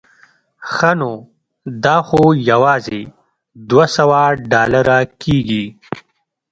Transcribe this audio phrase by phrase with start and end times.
[0.73, 1.11] ښه نو
[1.83, 3.01] دا خو یوازې
[3.69, 5.65] دوه سوه ډالره کېږي.